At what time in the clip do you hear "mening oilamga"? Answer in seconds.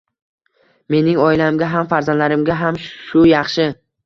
0.95-1.67